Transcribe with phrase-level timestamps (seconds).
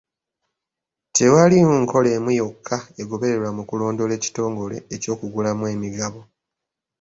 [1.15, 6.21] Tewaliiwo nkola emu yokka egobererwa mu kulonda ekitongole eky'okugulamu emigabo.